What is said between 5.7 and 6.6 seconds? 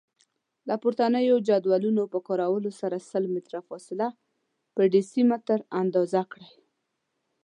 اندازه کړئ.